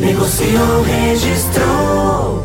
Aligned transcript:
Negociou, 0.00 0.82
registrou. 0.82 2.38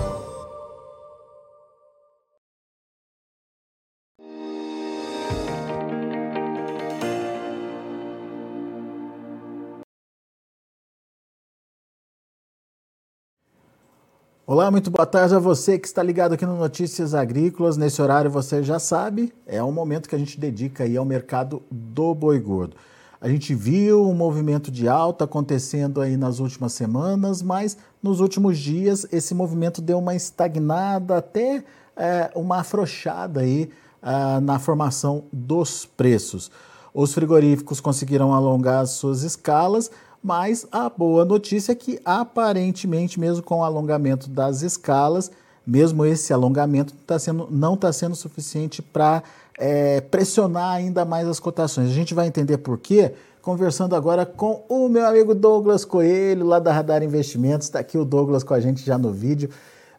Olá, 14.48 14.72
muito 14.72 14.90
boa 14.90 15.06
tarde 15.06 15.36
a 15.36 15.40
você 15.40 15.78
que 15.78 15.86
está 15.86 16.02
ligado 16.02 16.34
aqui 16.34 16.48
no 16.48 16.58
Notícias 16.58 17.14
Agrícolas. 17.14 17.78
Nesse 17.78 18.02
horário 18.02 18.32
você 18.32 18.64
já 18.64 18.80
sabe, 18.80 19.32
é 19.46 19.64
um 19.64 19.72
momento 19.72 20.10
que 20.10 20.16
a 20.16 20.18
gente 20.20 20.40
dedica 20.40 20.86
aí 20.86 20.98
ao 20.98 21.06
mercado 21.06 21.62
do 21.70 22.16
boi 22.16 22.40
gordo. 22.40 22.76
A 23.24 23.30
gente 23.30 23.56
viu 23.56 24.06
um 24.06 24.14
movimento 24.14 24.70
de 24.70 24.86
alta 24.86 25.24
acontecendo 25.24 26.02
aí 26.02 26.18
nas 26.18 26.40
últimas 26.40 26.74
semanas, 26.74 27.42
mas 27.42 27.78
nos 28.04 28.20
últimos 28.20 28.58
dias 28.60 29.08
esse 29.14 29.34
movimento 29.34 29.82
deu 29.82 29.98
uma 29.98 30.14
estagnada, 30.14 31.20
até 31.20 31.64
é, 31.96 32.30
uma 32.36 32.60
afrouxada 32.60 33.40
aí 33.40 33.70
é, 34.02 34.42
na 34.42 34.60
formação 34.60 35.24
dos 35.32 35.86
preços. 35.86 36.52
Os 36.94 37.14
frigoríficos 37.14 37.80
conseguiram 37.80 38.34
alongar 38.34 38.86
suas 38.88 39.24
escalas, 39.24 39.90
mas 40.22 40.68
a 40.70 40.90
boa 40.90 41.24
notícia 41.24 41.72
é 41.72 41.76
que 41.76 42.02
aparentemente, 42.04 43.18
mesmo 43.18 43.42
com 43.42 43.60
o 43.60 43.64
alongamento 43.64 44.30
das 44.30 44.64
escalas, 44.64 45.32
mesmo 45.66 46.06
esse 46.06 46.34
alongamento 46.34 46.94
tá 47.08 47.18
sendo, 47.18 47.48
não 47.50 47.76
está 47.76 47.94
sendo 47.94 48.18
suficiente 48.18 48.82
para 48.82 49.24
é, 49.58 50.02
pressionar 50.02 50.76
ainda 50.76 51.06
mais 51.06 51.28
as 51.28 51.40
cotações. 51.40 51.90
A 51.90 51.94
gente 51.94 52.14
vai 52.14 52.28
entender 52.28 52.58
por 52.58 52.78
quê, 52.78 53.14
conversando 53.42 53.96
agora 53.96 54.26
com 54.26 54.64
o 54.70 54.88
meu 54.88 55.06
amigo 55.06 55.36
Douglas 55.36 55.86
Coelho, 55.86 56.46
lá 56.46 56.60
da 56.60 56.72
Radar 56.72 57.04
Investimentos. 57.04 57.68
Está 57.68 57.80
aqui 57.80 57.98
o 57.98 58.06
Douglas 58.06 58.44
com 58.44 58.54
a 58.54 58.60
gente 58.60 58.86
já 58.86 58.98
no 58.98 59.12
vídeo. 59.12 59.50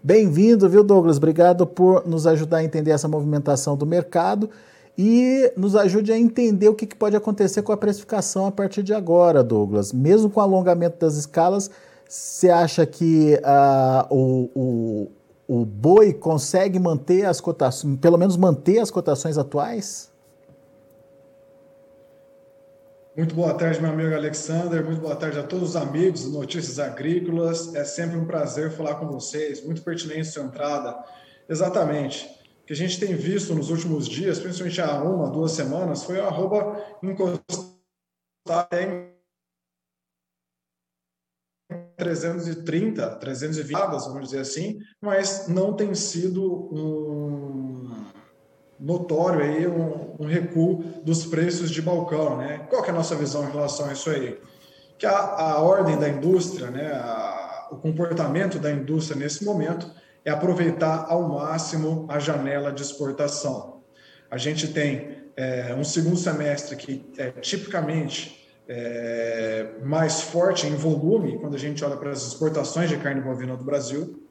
Bem-vindo, 0.03 0.69
viu, 0.69 0.85
Douglas? 0.85 1.17
Obrigado 1.17 1.67
por 1.67 2.07
nos 2.07 2.27
ajudar 2.27 2.59
a 2.59 2.65
entender 2.65 2.91
essa 2.91 3.09
movimentação 3.09 3.77
do 3.77 3.87
mercado 3.87 4.51
e 4.97 5.51
nos 5.57 5.75
ajude 5.75 6.13
a 6.13 6.19
entender 6.19 6.69
o 6.69 6.75
que, 6.75 6.87
que 6.87 6.95
pode 6.95 7.17
acontecer 7.17 7.63
com 7.63 7.73
a 7.73 7.77
precificação 7.77 8.47
a 8.47 8.53
partir 8.53 8.83
de 8.83 8.95
agora, 8.95 9.43
Douglas. 9.43 9.93
Mesmo 9.93 10.31
com 10.31 10.41
o 10.41 10.43
alongamento 10.43 10.99
das 10.99 11.17
escalas, 11.17 11.71
você 12.09 12.49
acha 12.51 12.87
que 12.87 13.41
uh, 13.43 14.15
o, 14.15 14.51
o 14.55 15.11
o 15.47 15.64
boi 15.64 16.12
consegue 16.12 16.78
manter 16.78 17.25
as 17.25 17.41
cotações, 17.41 17.98
pelo 17.98 18.17
menos 18.17 18.37
manter 18.37 18.78
as 18.78 18.91
cotações 18.91 19.37
atuais? 19.37 20.12
Muito 23.17 23.33
boa 23.33 23.55
tarde, 23.55 23.81
meu 23.81 23.92
amigo 23.92 24.12
Alexander. 24.12 24.84
Muito 24.84 25.01
boa 25.01 25.14
tarde 25.14 25.39
a 25.39 25.45
todos 25.45 25.70
os 25.70 25.77
amigos 25.77 26.28
Notícias 26.33 26.81
Agrícolas. 26.81 27.73
É 27.73 27.84
sempre 27.84 28.17
um 28.17 28.25
prazer 28.25 28.73
falar 28.73 28.97
com 28.97 29.06
vocês. 29.06 29.64
Muito 29.64 29.83
pertinente 29.83 30.27
sua 30.27 30.42
entrada. 30.42 30.98
Exatamente. 31.48 32.27
O 32.62 32.67
que 32.67 32.73
a 32.73 32.77
gente 32.77 32.98
tem 32.98 33.14
visto 33.14 33.55
nos 33.55 33.70
últimos 33.70 34.08
dias, 34.08 34.41
principalmente 34.41 34.81
há 34.81 35.01
uma, 35.01 35.31
duas 35.31 35.53
semanas, 35.53 36.02
foi 36.02 36.19
o 36.19 36.27
arroba 36.27 36.83
encostar 37.05 37.39
em 38.73 39.14
330, 42.05 43.17
320, 43.17 43.73
vamos 43.73 44.25
dizer 44.27 44.41
assim, 44.41 44.79
mas 45.01 45.48
não 45.48 45.73
tem 45.73 45.95
sido 45.95 46.42
um 46.45 47.91
notório 48.79 49.41
aí 49.41 49.67
um, 49.67 50.17
um, 50.20 50.27
recuo 50.27 50.85
dos 51.03 51.25
preços 51.25 51.70
de 51.70 51.81
balcão, 51.81 52.37
né? 52.37 52.67
Qual 52.69 52.83
que 52.83 52.91
é 52.91 52.93
a 52.93 52.97
nossa 52.97 53.14
visão 53.14 53.48
em 53.48 53.51
relação 53.51 53.89
a 53.89 53.93
isso 53.93 54.11
aí? 54.11 54.39
Que 54.98 55.07
a, 55.07 55.19
a 55.19 55.61
ordem 55.61 55.98
da 55.98 56.09
indústria, 56.09 56.70
né, 56.70 56.93
a, 56.93 57.69
o 57.73 57.77
comportamento 57.77 58.59
da 58.59 58.70
indústria 58.70 59.19
nesse 59.19 59.45
momento 59.45 59.91
é 60.25 60.31
aproveitar 60.31 61.07
ao 61.09 61.29
máximo 61.29 62.07
a 62.09 62.19
janela 62.19 62.73
de 62.73 62.83
exportação. 62.83 63.83
A 64.31 64.37
gente 64.37 64.69
tem 64.69 65.25
é, 65.37 65.75
um 65.75 65.85
segundo 65.85 66.17
semestre 66.17 66.77
que 66.77 67.11
é 67.17 67.31
tipicamente 67.31 68.44
é, 68.69 69.73
mais 69.85 70.23
forte 70.23 70.67
em 70.67 70.75
volume 70.75 71.39
quando 71.39 71.55
a 71.55 71.58
gente 71.58 71.85
olha 71.85 71.97
para 71.97 72.11
as 72.11 72.27
exportações 72.27 72.89
de 72.89 72.97
carne 72.97 73.20
bovina 73.20 73.57
do 73.57 73.64
Brasil. 73.64 74.23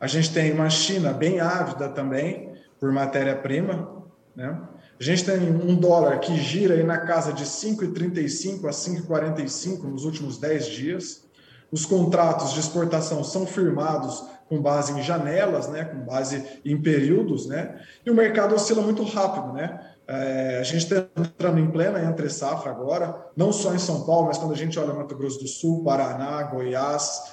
A 0.00 0.06
gente 0.06 0.32
tem 0.32 0.52
uma 0.52 0.70
China 0.70 1.12
bem 1.12 1.40
ávida 1.40 1.88
também 1.88 2.52
por 2.78 2.92
matéria-prima. 2.92 4.04
Né? 4.34 4.60
A 4.98 5.02
gente 5.02 5.24
tem 5.24 5.38
um 5.38 5.74
dólar 5.76 6.18
que 6.18 6.36
gira 6.36 6.74
aí 6.74 6.82
na 6.82 6.98
casa 6.98 7.32
de 7.32 7.44
5,35 7.44 8.66
a 8.66 8.70
5,45 8.70 9.82
nos 9.84 10.04
últimos 10.04 10.38
10 10.38 10.66
dias. 10.66 11.24
Os 11.70 11.84
contratos 11.84 12.52
de 12.52 12.60
exportação 12.60 13.22
são 13.22 13.46
firmados 13.46 14.24
com 14.48 14.60
base 14.60 14.92
em 14.92 15.02
janelas, 15.02 15.68
né, 15.68 15.84
com 15.84 15.98
base 15.98 16.42
em 16.64 16.80
períodos, 16.80 17.46
né, 17.46 17.78
e 18.04 18.10
o 18.10 18.14
mercado 18.14 18.54
oscila 18.54 18.80
muito 18.80 19.02
rápido, 19.04 19.52
né. 19.52 19.78
É, 20.10 20.56
a 20.58 20.62
gente 20.62 20.84
está 20.84 21.06
entrando 21.20 21.58
em 21.58 21.70
plena 21.70 22.02
entre 22.02 22.30
safra 22.30 22.70
agora, 22.70 23.14
não 23.36 23.52
só 23.52 23.74
em 23.74 23.78
São 23.78 24.06
Paulo, 24.06 24.28
mas 24.28 24.38
quando 24.38 24.52
a 24.52 24.56
gente 24.56 24.78
olha 24.78 24.94
Mato 24.94 25.14
Grosso 25.14 25.38
do 25.38 25.46
Sul, 25.46 25.84
Paraná, 25.84 26.44
Goiás, 26.44 27.24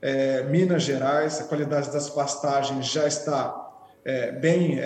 é, 0.00 0.42
Minas 0.44 0.82
Gerais, 0.82 1.42
a 1.42 1.44
qualidade 1.44 1.92
das 1.92 2.08
pastagens 2.08 2.86
já 2.86 3.06
está 3.06 3.54
é, 4.02 4.32
bem, 4.32 4.80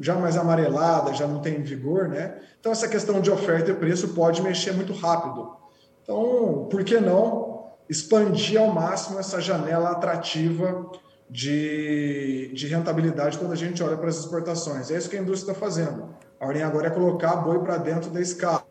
já 0.00 0.14
mais 0.14 0.36
amarelada, 0.36 1.12
já 1.12 1.26
não 1.26 1.40
tem 1.40 1.60
vigor, 1.62 2.08
né? 2.08 2.40
Então 2.60 2.70
essa 2.70 2.88
questão 2.88 3.20
de 3.20 3.30
oferta 3.30 3.72
e 3.72 3.74
preço 3.74 4.14
pode 4.14 4.40
mexer 4.40 4.72
muito 4.72 4.92
rápido. 4.92 5.56
Então, 6.02 6.68
por 6.70 6.84
que 6.84 6.98
não 7.00 7.72
expandir 7.88 8.60
ao 8.60 8.68
máximo 8.68 9.18
essa 9.18 9.40
janela 9.40 9.90
atrativa 9.90 10.90
de, 11.28 12.52
de 12.54 12.68
rentabilidade 12.68 13.36
quando 13.36 13.52
a 13.52 13.56
gente 13.56 13.82
olha 13.82 13.96
para 13.96 14.08
as 14.08 14.16
exportações? 14.16 14.90
É 14.92 14.96
isso 14.96 15.10
que 15.10 15.16
a 15.16 15.20
indústria 15.20 15.52
está 15.52 15.60
fazendo 15.60 16.22
a 16.42 16.46
ordem 16.46 16.64
agora 16.64 16.88
é 16.88 16.90
colocar 16.90 17.36
boi 17.36 17.60
para 17.60 17.76
dentro 17.76 18.10
da 18.10 18.20
escala, 18.20 18.66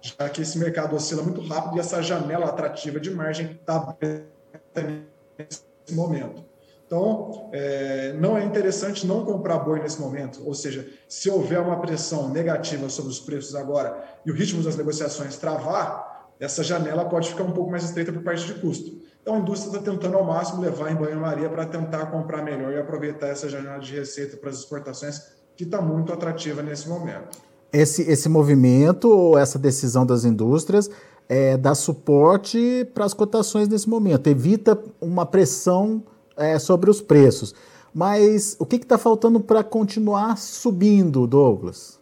já 0.00 0.28
que 0.28 0.42
esse 0.42 0.56
mercado 0.56 0.94
oscila 0.94 1.20
muito 1.20 1.40
rápido 1.40 1.76
e 1.76 1.80
essa 1.80 2.00
janela 2.00 2.46
atrativa 2.46 3.00
de 3.00 3.10
margem 3.10 3.58
está 3.60 3.74
aberta 3.74 5.02
nesse 5.36 5.64
momento. 5.90 6.44
Então, 6.86 7.50
é, 7.52 8.12
não 8.12 8.38
é 8.38 8.44
interessante 8.44 9.04
não 9.04 9.24
comprar 9.24 9.58
boi 9.58 9.80
nesse 9.80 10.00
momento, 10.00 10.46
ou 10.46 10.54
seja, 10.54 10.88
se 11.08 11.28
houver 11.28 11.58
uma 11.58 11.80
pressão 11.80 12.28
negativa 12.28 12.88
sobre 12.88 13.10
os 13.10 13.18
preços 13.18 13.56
agora 13.56 14.04
e 14.24 14.30
o 14.30 14.34
ritmo 14.34 14.62
das 14.62 14.76
negociações 14.76 15.36
travar, 15.36 16.30
essa 16.38 16.62
janela 16.62 17.04
pode 17.06 17.30
ficar 17.30 17.42
um 17.42 17.50
pouco 17.50 17.68
mais 17.68 17.82
estreita 17.82 18.12
por 18.12 18.22
parte 18.22 18.46
de 18.46 18.54
custo. 18.60 19.02
Então, 19.20 19.34
a 19.34 19.38
indústria 19.38 19.76
está 19.76 19.90
tentando 19.90 20.16
ao 20.16 20.22
máximo 20.22 20.62
levar 20.62 20.92
em 20.92 20.94
banho-maria 20.94 21.48
para 21.48 21.66
tentar 21.66 22.06
comprar 22.12 22.44
melhor 22.44 22.72
e 22.72 22.78
aproveitar 22.78 23.26
essa 23.26 23.48
janela 23.48 23.80
de 23.80 23.92
receita 23.92 24.36
para 24.36 24.50
as 24.50 24.58
exportações 24.58 25.34
que 25.56 25.64
está 25.64 25.80
muito 25.80 26.12
atrativa 26.12 26.62
nesse 26.62 26.88
momento. 26.88 27.38
Esse, 27.72 28.02
esse 28.02 28.28
movimento 28.28 29.08
ou 29.08 29.38
essa 29.38 29.58
decisão 29.58 30.06
das 30.06 30.24
indústrias 30.24 30.90
é, 31.28 31.56
dá 31.56 31.74
suporte 31.74 32.88
para 32.94 33.04
as 33.04 33.14
cotações 33.14 33.68
nesse 33.68 33.88
momento, 33.88 34.28
evita 34.28 34.78
uma 35.00 35.26
pressão 35.26 36.02
é, 36.36 36.58
sobre 36.58 36.90
os 36.90 37.00
preços. 37.00 37.54
Mas 37.92 38.56
o 38.58 38.66
que 38.66 38.76
está 38.76 38.98
faltando 38.98 39.40
para 39.40 39.64
continuar 39.64 40.36
subindo, 40.36 41.26
Douglas? 41.26 41.98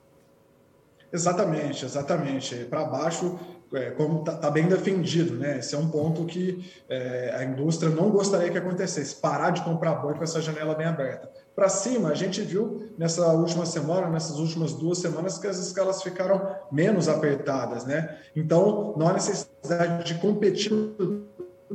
Exatamente, 1.12 1.84
exatamente. 1.84 2.56
Para 2.64 2.84
baixo 2.84 3.38
é, 3.72 3.90
como 3.90 4.20
está 4.20 4.36
tá 4.36 4.50
bem 4.50 4.66
defendido, 4.66 5.34
né? 5.34 5.58
Esse 5.58 5.74
é 5.74 5.78
um 5.78 5.88
ponto 5.88 6.24
que 6.24 6.64
é, 6.88 7.34
a 7.36 7.44
indústria 7.44 7.90
não 7.90 8.10
gostaria 8.10 8.50
que 8.50 8.58
acontecesse, 8.58 9.16
parar 9.16 9.50
de 9.50 9.62
comprar 9.62 9.94
boi 9.94 10.14
com 10.14 10.22
essa 10.22 10.40
janela 10.40 10.74
bem 10.74 10.86
aberta. 10.86 11.30
Para 11.54 11.68
cima, 11.68 12.08
a 12.08 12.14
gente 12.14 12.40
viu 12.40 12.90
nessa 12.98 13.26
última 13.28 13.64
semana, 13.64 14.08
nessas 14.08 14.38
últimas 14.38 14.72
duas 14.72 14.98
semanas, 14.98 15.38
que 15.38 15.46
as 15.46 15.58
escalas 15.58 16.02
ficaram 16.02 16.56
menos 16.70 17.08
apertadas, 17.08 17.84
né? 17.84 18.18
Então, 18.34 18.94
não 18.96 19.08
há 19.08 19.12
necessidade 19.12 20.04
de 20.04 20.14
competir 20.20 20.72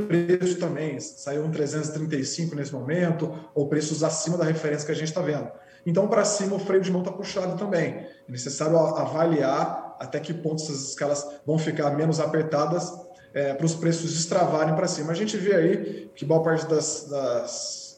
preço 0.08 0.60
também. 0.60 1.00
Saiu 1.00 1.44
um 1.44 1.52
335 1.52 2.56
nesse 2.56 2.74
momento, 2.74 3.34
ou 3.56 3.68
preços 3.68 4.04
acima 4.04 4.38
da 4.38 4.44
referência 4.44 4.86
que 4.86 4.92
a 4.92 4.96
gente 4.96 5.10
está 5.10 5.22
vendo. 5.22 5.50
Então, 5.86 6.08
para 6.08 6.26
cima, 6.26 6.56
o 6.56 6.60
freio 6.60 6.82
de 6.82 6.92
mão 6.92 7.02
está 7.02 7.12
puxado 7.12 7.58
também. 7.58 8.06
É 8.28 8.32
necessário 8.32 8.78
avaliar 8.78 9.96
até 10.00 10.20
que 10.20 10.34
ponto 10.34 10.62
essas 10.62 10.90
escalas 10.90 11.26
vão 11.46 11.58
ficar 11.58 11.92
menos 11.92 12.20
apertadas 12.20 12.94
é, 13.34 13.54
para 13.54 13.66
os 13.66 13.76
preços 13.76 14.14
destravarem 14.14 14.76
para 14.76 14.88
cima. 14.88 15.12
A 15.12 15.16
gente 15.16 15.38
vê 15.38 15.56
aí 15.56 16.12
que 16.16 16.26
boa 16.26 16.42
parte 16.42 16.66
das, 16.68 17.08
das, 17.10 17.89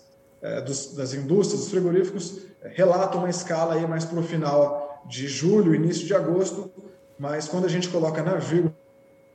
dos, 0.65 0.93
das 0.95 1.13
indústrias, 1.13 1.61
dos 1.61 1.69
frigoríficos, 1.69 2.41
relatam 2.63 3.19
uma 3.19 3.29
escala 3.29 3.75
aí 3.75 3.87
mais 3.87 4.05
para 4.05 4.19
o 4.19 4.23
final 4.23 5.01
de 5.05 5.27
julho, 5.27 5.75
início 5.75 6.05
de 6.05 6.13
agosto, 6.13 6.71
mas 7.17 7.47
quando 7.47 7.65
a 7.65 7.69
gente 7.69 7.89
coloca 7.89 8.23
na 8.23 8.35
vírgula, 8.35 8.75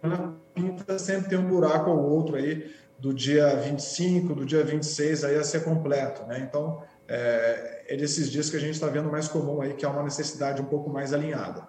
na 0.03 0.33
pinta 0.55 0.99
sempre 0.99 1.31
tem 1.31 1.39
um 1.39 1.49
buraco 1.49 1.91
ou 1.91 2.11
outro 2.11 2.37
aí 2.37 2.71
do 2.99 3.13
dia 3.13 3.55
25, 3.57 4.35
do 4.35 4.45
dia 4.45 4.65
26 4.65 5.25
aí 5.25 5.37
a 5.37 5.45
ser 5.45 5.63
completo, 5.63 6.27
né? 6.27 6.41
Então, 6.41 6.83
é, 7.07 7.85
é 7.89 7.97
desses 7.97 8.31
dias 8.31 8.49
que 8.49 8.57
a 8.57 8.61
gente 8.61 8.75
está 8.75 8.89
vendo 8.89 9.11
mais 9.11 9.29
comum 9.29 9.61
aí, 9.61 9.75
que 9.75 9.85
é 9.85 9.89
uma 9.89 10.03
necessidade 10.03 10.61
um 10.63 10.65
pouco 10.65 10.91
mais 10.91 11.13
alinhada. 11.13 11.69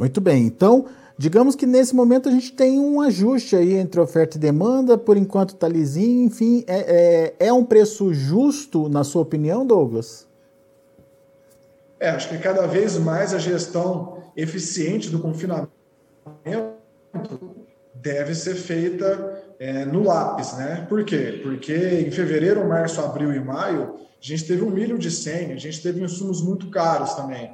Muito 0.00 0.18
bem, 0.18 0.46
então 0.46 0.86
digamos 1.18 1.54
que 1.54 1.66
nesse 1.66 1.94
momento 1.94 2.26
a 2.26 2.32
gente 2.32 2.54
tem 2.54 2.80
um 2.80 3.02
ajuste 3.02 3.54
aí 3.54 3.74
entre 3.74 4.00
oferta 4.00 4.38
e 4.38 4.40
demanda, 4.40 4.96
por 4.96 5.14
enquanto 5.14 5.50
está 5.50 5.68
lisinho, 5.68 6.24
enfim, 6.24 6.64
é, 6.66 7.34
é, 7.38 7.48
é 7.48 7.52
um 7.52 7.62
preço 7.62 8.14
justo, 8.14 8.88
na 8.88 9.04
sua 9.04 9.20
opinião, 9.20 9.66
Douglas? 9.66 10.26
É, 12.00 12.08
acho 12.08 12.30
que 12.30 12.38
cada 12.38 12.66
vez 12.66 12.96
mais 12.96 13.34
a 13.34 13.38
gestão 13.38 14.22
eficiente 14.34 15.10
do 15.10 15.18
confinamento 15.18 15.68
deve 17.94 18.34
ser 18.34 18.54
feita 18.54 19.42
é, 19.58 19.84
no 19.84 20.02
lápis, 20.02 20.56
né? 20.56 20.86
Por 20.88 21.04
quê? 21.04 21.40
Porque 21.42 21.74
em 21.74 22.10
fevereiro, 22.10 22.66
março, 22.66 23.02
abril 23.02 23.34
e 23.34 23.38
maio, 23.38 23.96
a 23.96 24.02
gente 24.18 24.46
teve 24.46 24.64
um 24.64 24.70
milho 24.70 24.96
de 24.96 25.10
100, 25.10 25.52
a 25.52 25.56
gente 25.58 25.82
teve 25.82 26.02
insumos 26.02 26.40
muito 26.40 26.70
caros 26.70 27.12
também. 27.12 27.50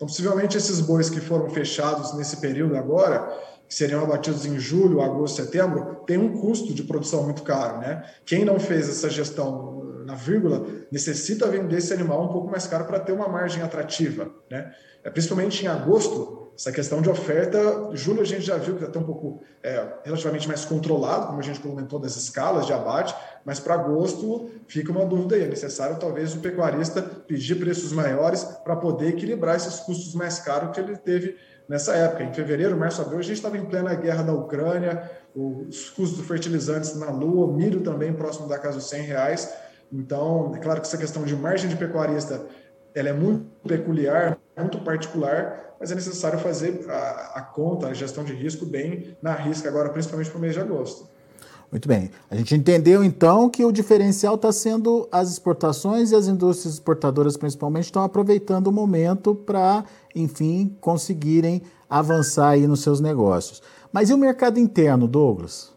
Então, 0.00 0.08
possivelmente, 0.08 0.56
esses 0.56 0.80
bois 0.80 1.10
que 1.10 1.20
foram 1.20 1.50
fechados 1.50 2.14
nesse 2.14 2.38
período 2.38 2.74
agora, 2.74 3.38
que 3.68 3.74
seriam 3.74 4.02
abatidos 4.02 4.46
em 4.46 4.58
julho, 4.58 5.02
agosto, 5.02 5.36
setembro, 5.36 5.96
tem 6.06 6.16
um 6.16 6.40
custo 6.40 6.72
de 6.72 6.82
produção 6.84 7.24
muito 7.24 7.42
caro, 7.42 7.80
né? 7.80 8.02
Quem 8.24 8.42
não 8.42 8.58
fez 8.58 8.88
essa 8.88 9.10
gestão 9.10 10.02
na 10.06 10.14
vírgula 10.14 10.66
necessita 10.90 11.46
vender 11.48 11.76
esse 11.76 11.92
animal 11.92 12.24
um 12.24 12.28
pouco 12.28 12.50
mais 12.50 12.66
caro 12.66 12.86
para 12.86 12.98
ter 12.98 13.12
uma 13.12 13.28
margem 13.28 13.62
atrativa, 13.62 14.30
né? 14.50 14.72
É, 15.04 15.10
principalmente 15.10 15.62
em 15.66 15.68
agosto, 15.68 16.39
essa 16.60 16.70
questão 16.70 17.00
de 17.00 17.08
oferta, 17.08 17.88
julho 17.94 18.20
a 18.20 18.24
gente 18.24 18.42
já 18.42 18.58
viu 18.58 18.76
que 18.76 18.84
está 18.84 19.00
um 19.00 19.02
pouco 19.02 19.40
é, 19.62 19.82
relativamente 20.04 20.46
mais 20.46 20.62
controlado, 20.62 21.28
como 21.28 21.38
a 21.38 21.42
gente 21.42 21.58
comentou 21.58 21.98
das 21.98 22.16
escalas 22.16 22.66
de 22.66 22.72
abate, 22.74 23.16
mas 23.46 23.58
para 23.58 23.72
agosto 23.72 24.50
fica 24.68 24.92
uma 24.92 25.06
dúvida 25.06 25.36
aí. 25.36 25.44
É 25.44 25.46
necessário 25.46 25.96
talvez 25.98 26.34
o 26.34 26.40
pecuarista 26.40 27.00
pedir 27.00 27.54
preços 27.54 27.92
maiores 27.92 28.44
para 28.44 28.76
poder 28.76 29.08
equilibrar 29.08 29.56
esses 29.56 29.76
custos 29.76 30.14
mais 30.14 30.38
caros 30.40 30.72
que 30.74 30.80
ele 30.80 30.98
teve 30.98 31.34
nessa 31.66 31.94
época. 31.96 32.24
Em 32.24 32.34
fevereiro, 32.34 32.76
março, 32.76 33.00
abril, 33.00 33.20
a 33.20 33.22
gente 33.22 33.36
estava 33.36 33.56
em 33.56 33.64
plena 33.64 33.94
guerra 33.94 34.22
da 34.22 34.34
Ucrânia, 34.34 35.10
os 35.34 35.88
custos 35.88 36.18
de 36.18 36.24
fertilizantes 36.24 36.94
na 36.94 37.10
lua, 37.10 37.50
milho 37.50 37.80
também 37.80 38.12
próximo 38.12 38.46
da 38.46 38.58
casa 38.58 38.76
dos 38.76 38.86
100 38.90 39.02
reais. 39.04 39.50
Então, 39.90 40.52
é 40.54 40.58
claro 40.58 40.82
que 40.82 40.86
essa 40.86 40.98
questão 40.98 41.22
de 41.24 41.34
margem 41.34 41.70
de 41.70 41.76
pecuarista 41.76 42.42
ela 42.94 43.08
é 43.08 43.12
muito 43.12 43.46
peculiar, 43.66 44.38
muito 44.56 44.78
particular, 44.80 45.74
mas 45.78 45.90
é 45.90 45.94
necessário 45.94 46.38
fazer 46.38 46.84
a, 46.88 47.32
a 47.36 47.42
conta, 47.42 47.88
a 47.88 47.94
gestão 47.94 48.24
de 48.24 48.32
risco 48.32 48.66
bem 48.66 49.16
na 49.22 49.34
risca 49.34 49.68
agora, 49.68 49.88
principalmente 49.88 50.30
para 50.30 50.38
o 50.38 50.40
mês 50.40 50.54
de 50.54 50.60
agosto. 50.60 51.08
Muito 51.70 51.86
bem. 51.86 52.10
A 52.28 52.34
gente 52.34 52.54
entendeu 52.54 53.04
então 53.04 53.48
que 53.48 53.64
o 53.64 53.70
diferencial 53.70 54.34
está 54.34 54.50
sendo 54.50 55.08
as 55.12 55.30
exportações 55.30 56.10
e 56.10 56.16
as 56.16 56.26
indústrias 56.26 56.74
exportadoras, 56.74 57.36
principalmente, 57.36 57.84
estão 57.84 58.02
aproveitando 58.02 58.66
o 58.66 58.72
momento 58.72 59.34
para, 59.34 59.84
enfim, 60.14 60.76
conseguirem 60.80 61.62
avançar 61.88 62.50
aí 62.50 62.66
nos 62.66 62.82
seus 62.82 63.00
negócios. 63.00 63.62
Mas 63.92 64.10
e 64.10 64.14
o 64.14 64.18
mercado 64.18 64.58
interno, 64.58 65.06
Douglas? 65.06 65.72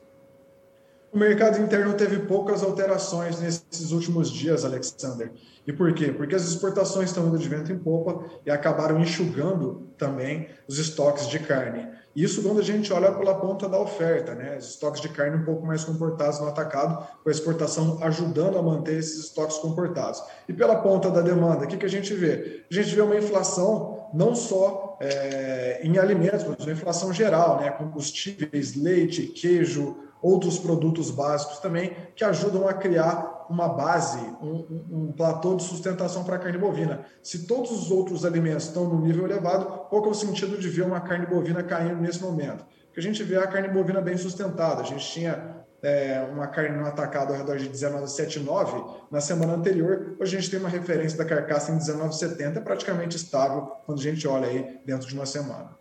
O 1.12 1.18
mercado 1.18 1.62
interno 1.62 1.94
teve 1.94 2.19
poucas 2.21 2.63
alterações 2.63 3.39
nesses 3.39 3.92
últimos 3.92 4.31
dias, 4.31 4.65
Alexander. 4.65 5.31
E 5.65 5.71
por 5.71 5.94
quê? 5.94 6.12
Porque 6.12 6.36
as 6.36 6.44
exportações 6.44 7.10
estão 7.10 7.27
indo 7.27 7.38
de 7.38 7.48
vento 7.48 7.71
em 7.71 7.80
popa 7.80 8.25
e 8.45 8.51
acabaram 8.51 9.00
enxugando 9.00 9.88
também 9.98 10.50
os 10.68 10.77
estoques 10.77 11.27
de 11.30 11.39
carne. 11.39 11.88
Isso 12.15 12.44
quando 12.44 12.60
a 12.60 12.63
gente 12.63 12.94
olha 12.94 13.12
pela 13.12 13.36
ponta 13.36 13.68
da 13.68 13.80
oferta, 13.80 14.36
né? 14.36 14.57
Os 14.57 14.69
estoques 14.71 15.01
de 15.01 15.10
carne 15.10 15.38
um 15.38 15.45
pouco 15.45 15.65
mais 15.65 15.83
comportados 15.83 16.39
no 16.39 16.48
atacado, 16.48 17.07
com 17.24 17.30
a 17.30 17.31
exportação 17.31 17.98
ajudando 18.01 18.57
a 18.57 18.62
manter 18.62 19.00
esses 19.00 19.25
estoques 19.25 19.57
comportados. 19.57 20.21
E 20.48 20.54
pela 20.54 20.75
ponta 20.75 21.10
da 21.10 21.21
demanda, 21.21 21.65
o 21.65 21.68
que, 21.68 21.77
que 21.77 21.86
a 21.86 21.89
gente 21.89 22.13
vê? 22.13 22.65
A 22.69 22.74
gente 22.74 22.94
vê 22.94 23.01
uma 23.01 23.15
inflação 23.15 24.10
não 24.13 24.36
só 24.36 24.98
é, 25.01 25.81
em 25.83 25.98
alimentos, 25.98 26.44
mas 26.44 26.60
uma 26.60 26.71
inflação 26.71 27.12
geral, 27.12 27.60
né? 27.60 27.71
Combustíveis, 27.71 28.75
leite, 28.75 29.27
queijo, 29.27 29.98
outros 30.21 30.60
produtos 30.60 31.10
básicos 31.10 31.60
também, 31.60 31.94
que 32.15 32.24
ajudam 32.24 32.68
a 32.68 32.74
criar 32.74 33.32
uma 33.50 33.68
base, 33.68 34.19
um, 34.42 34.66
um, 34.69 34.86
um 34.92 35.12
platô 35.12 35.56
de 35.56 35.63
sustentação 35.63 36.24
para 36.24 36.36
a 36.36 36.40
carne 36.40 36.57
bovina. 36.57 37.06
Se 37.22 37.45
todos 37.45 37.72
os 37.72 37.92
outros 37.92 38.25
alimentos 38.25 38.66
estão 38.66 38.88
no 38.88 39.00
nível 39.00 39.25
elevado, 39.25 39.66
qual 39.90 40.06
é 40.06 40.07
o 40.10 40.13
sentido 40.13 40.57
de 40.57 40.69
ver 40.69 40.84
uma 40.84 41.01
carne 41.01 41.25
bovina 41.25 41.63
caindo 41.63 42.01
nesse 42.01 42.22
momento? 42.22 42.66
Porque 42.86 43.00
a 43.00 43.04
gente 43.04 43.24
vê 43.24 43.38
a 43.38 43.48
carne 43.48 43.69
bovina 43.69 44.01
bem 44.01 44.18
sustentada. 44.18 44.81
A 44.81 44.86
gente 44.86 45.06
tinha 45.06 45.63
é, 45.81 46.25
uma 46.31 46.48
carne 46.48 46.78
no 46.78 46.86
atacado 46.86 47.34
ao 47.34 47.38
redor 47.38 47.57
de 47.57 47.69
19,79 47.69 48.86
na 49.12 49.19
semana 49.19 49.54
anterior. 49.54 50.16
Hoje 50.19 50.38
a 50.38 50.39
gente 50.39 50.50
tem 50.50 50.60
uma 50.60 50.69
referência 50.69 51.18
da 51.18 51.25
carcaça 51.25 51.72
em 51.72 51.78
19,70, 51.78 52.63
praticamente 52.63 53.18
estável 53.18 53.74
quando 53.86 54.00
a 54.00 54.04
gente 54.04 54.28
olha 54.28 54.48
aí 54.48 54.80
dentro 54.86 55.07
de 55.07 55.13
uma 55.13 55.25
semana. 55.25 55.72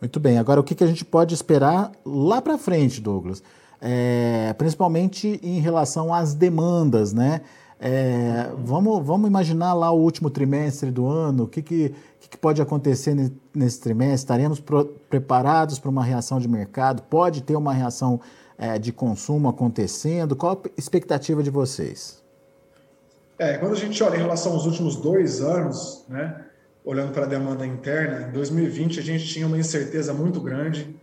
Muito 0.00 0.18
bem. 0.18 0.38
Agora, 0.38 0.60
o 0.60 0.64
que, 0.64 0.74
que 0.74 0.84
a 0.84 0.86
gente 0.86 1.04
pode 1.04 1.34
esperar 1.34 1.92
lá 2.04 2.40
para 2.42 2.58
frente, 2.58 3.00
Douglas? 3.00 3.42
É, 3.80 4.52
principalmente 4.58 5.40
em 5.42 5.60
relação 5.60 6.12
às 6.12 6.34
demandas, 6.34 7.12
né? 7.12 7.42
É, 7.80 8.50
vamos, 8.58 9.06
vamos 9.06 9.28
imaginar 9.28 9.72
lá 9.72 9.90
o 9.92 10.00
último 10.00 10.30
trimestre 10.30 10.90
do 10.90 11.06
ano, 11.06 11.44
o 11.44 11.46
que, 11.46 11.62
que, 11.62 11.94
que 12.28 12.36
pode 12.36 12.60
acontecer 12.60 13.14
nesse 13.54 13.80
trimestre? 13.80 14.16
Estaremos 14.16 14.58
pro, 14.58 14.84
preparados 15.08 15.78
para 15.78 15.88
uma 15.88 16.02
reação 16.02 16.40
de 16.40 16.48
mercado? 16.48 17.02
Pode 17.02 17.42
ter 17.42 17.54
uma 17.54 17.72
reação 17.72 18.20
é, 18.58 18.78
de 18.78 18.92
consumo 18.92 19.48
acontecendo? 19.48 20.34
Qual 20.34 20.60
a 20.64 20.68
expectativa 20.76 21.40
de 21.40 21.50
vocês? 21.50 22.20
É, 23.38 23.56
quando 23.58 23.74
a 23.74 23.76
gente 23.76 24.02
olha 24.02 24.16
em 24.16 24.20
relação 24.20 24.52
aos 24.52 24.66
últimos 24.66 24.96
dois 24.96 25.40
anos, 25.40 26.04
né, 26.08 26.44
olhando 26.84 27.12
para 27.12 27.24
a 27.24 27.28
demanda 27.28 27.64
interna, 27.64 28.26
em 28.28 28.32
2020 28.32 28.98
a 28.98 29.02
gente 29.02 29.24
tinha 29.24 29.46
uma 29.46 29.56
incerteza 29.56 30.12
muito 30.12 30.40
grande 30.40 30.96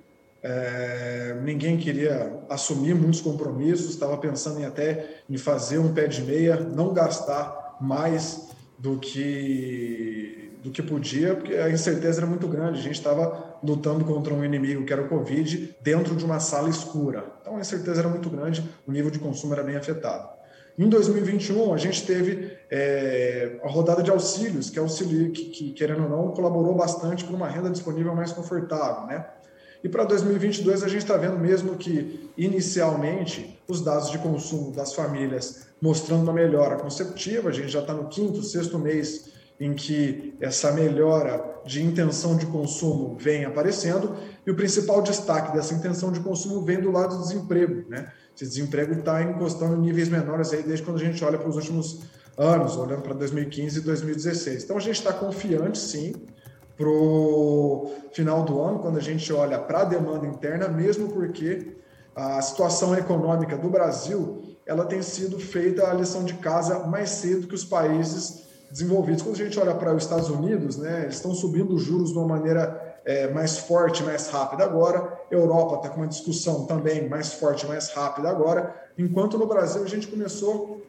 é, 0.47 1.39
ninguém 1.41 1.75
queria 1.75 2.39
assumir 2.47 2.93
muitos 2.93 3.19
compromissos, 3.19 3.89
estava 3.89 4.15
pensando 4.15 4.59
em 4.59 4.65
até 4.65 5.21
em 5.27 5.37
fazer 5.39 5.79
um 5.79 5.91
pé 5.91 6.05
de 6.05 6.21
meia, 6.21 6.55
não 6.59 6.93
gastar 6.93 7.77
mais 7.81 8.47
do 8.77 8.99
que 8.99 10.51
do 10.63 10.71
que 10.71 10.81
podia, 10.81 11.35
porque 11.35 11.53
a 11.53 11.69
incerteza 11.69 12.19
era 12.19 12.27
muito 12.27 12.47
grande. 12.47 12.79
A 12.79 12.81
gente 12.81 12.95
estava 12.95 13.57
lutando 13.63 14.03
contra 14.03 14.33
um 14.33 14.43
inimigo 14.43 14.83
que 14.83 14.91
era 14.91 15.01
o 15.01 15.07
Covid 15.07 15.75
dentro 15.81 16.15
de 16.15 16.25
uma 16.25 16.39
sala 16.39 16.69
escura. 16.69 17.23
Então 17.41 17.57
a 17.57 17.59
incerteza 17.59 18.01
era 18.01 18.09
muito 18.09 18.29
grande, 18.29 18.63
o 18.87 18.91
nível 18.91 19.09
de 19.09 19.19
consumo 19.19 19.53
era 19.53 19.63
bem 19.63 19.75
afetado. 19.75 20.29
Em 20.77 20.89
2021, 20.89 21.73
a 21.73 21.77
gente 21.77 22.05
teve 22.05 22.51
é, 22.69 23.59
a 23.63 23.67
rodada 23.67 24.03
de 24.03 24.11
auxílios, 24.11 24.69
que, 24.69 24.77
é 24.77 24.81
auxílio, 24.81 25.31
que, 25.31 25.45
que, 25.45 25.71
querendo 25.71 26.03
ou 26.03 26.09
não, 26.09 26.31
colaborou 26.31 26.75
bastante 26.75 27.23
para 27.23 27.35
uma 27.35 27.47
renda 27.47 27.69
disponível 27.69 28.13
mais 28.13 28.31
confortável. 28.31 29.07
Né? 29.07 29.25
E 29.85 29.87
para 29.87 30.03
2022 30.03 30.81
a 30.81 30.87
gente 30.87 31.03
está 31.03 31.15
vendo 31.15 31.37
mesmo 31.37 31.75
que 31.75 32.27
inicialmente 32.35 33.55
os 33.67 33.81
dados 33.81 34.09
de 34.09 34.17
consumo 34.17 34.71
das 34.71 34.95
famílias 34.95 35.67
mostrando 35.79 36.23
uma 36.23 36.33
melhora 36.33 36.75
consecutiva, 36.75 37.49
a 37.49 37.51
gente 37.51 37.67
já 37.67 37.81
está 37.81 37.93
no 37.93 38.07
quinto, 38.07 38.41
sexto 38.41 38.79
mês 38.79 39.29
em 39.59 39.75
que 39.75 40.33
essa 40.41 40.71
melhora 40.71 41.61
de 41.63 41.83
intenção 41.83 42.35
de 42.35 42.47
consumo 42.47 43.15
vem 43.19 43.45
aparecendo 43.45 44.15
e 44.43 44.49
o 44.49 44.55
principal 44.55 45.03
destaque 45.03 45.53
dessa 45.53 45.75
intenção 45.75 46.11
de 46.11 46.19
consumo 46.19 46.65
vem 46.65 46.81
do 46.81 46.89
lado 46.89 47.17
do 47.17 47.21
desemprego, 47.21 47.87
né? 47.87 48.11
Esse 48.35 48.47
desemprego 48.47 48.93
está 48.93 49.21
encostando 49.21 49.75
em 49.75 49.81
níveis 49.81 50.09
menores 50.09 50.51
aí 50.51 50.63
desde 50.63 50.83
quando 50.83 50.97
a 50.97 51.03
gente 51.03 51.23
olha 51.23 51.37
para 51.37 51.47
os 51.47 51.57
últimos 51.57 52.01
anos, 52.35 52.75
olhando 52.75 53.03
para 53.03 53.13
2015 53.13 53.77
e 53.77 53.81
2016. 53.81 54.63
Então 54.63 54.77
a 54.77 54.81
gente 54.81 54.95
está 54.97 55.13
confiante, 55.13 55.77
sim, 55.77 56.15
para 56.77 56.87
o 56.87 57.91
final 58.11 58.43
do 58.43 58.61
ano, 58.61 58.79
quando 58.79 58.97
a 58.97 59.01
gente 59.01 59.31
olha 59.31 59.57
para 59.57 59.81
a 59.81 59.85
demanda 59.85 60.27
interna, 60.27 60.67
mesmo 60.67 61.09
porque 61.09 61.77
a 62.15 62.41
situação 62.41 62.95
econômica 62.95 63.57
do 63.57 63.69
Brasil 63.69 64.43
ela 64.65 64.85
tem 64.85 65.01
sido 65.01 65.39
feita 65.39 65.89
a 65.89 65.93
lição 65.93 66.23
de 66.23 66.33
casa 66.35 66.79
mais 66.87 67.09
cedo 67.09 67.47
que 67.47 67.55
os 67.55 67.63
países 67.63 68.45
desenvolvidos. 68.71 69.21
Quando 69.21 69.35
a 69.35 69.43
gente 69.43 69.59
olha 69.59 69.75
para 69.75 69.93
os 69.93 70.03
Estados 70.03 70.29
Unidos, 70.29 70.77
né, 70.77 71.03
eles 71.03 71.15
estão 71.15 71.33
subindo 71.33 71.75
os 71.75 71.83
juros 71.83 72.11
de 72.11 72.17
uma 72.17 72.27
maneira 72.27 72.99
é, 73.05 73.31
mais 73.31 73.59
forte, 73.59 74.03
mais 74.03 74.27
rápida 74.29 74.63
agora. 74.63 75.17
Europa 75.29 75.75
está 75.75 75.89
com 75.89 76.01
uma 76.01 76.07
discussão 76.07 76.65
também 76.65 77.07
mais 77.07 77.33
forte, 77.33 77.65
mais 77.67 77.89
rápida 77.89 78.29
agora. 78.29 78.73
Enquanto 78.97 79.37
no 79.37 79.45
Brasil 79.45 79.83
a 79.83 79.87
gente 79.87 80.07
começou 80.07 80.81